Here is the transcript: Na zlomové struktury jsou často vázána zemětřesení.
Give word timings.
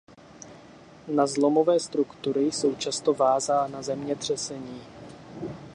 Na 1.07 1.27
zlomové 1.27 1.79
struktury 1.79 2.41
jsou 2.41 2.75
často 2.75 3.13
vázána 3.13 3.81
zemětřesení. 3.81 4.81